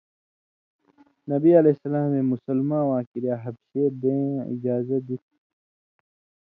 نبی 1.31 1.51
علیہ 1.59 1.73
السلامے 1.77 2.21
مسلماں 2.31 2.83
واں 2.89 3.03
کریا 3.11 3.35
حبشے 3.43 3.83
بېں 4.01 4.25
اجازہ 4.55 4.97
دِتیۡ۔ 5.07 5.37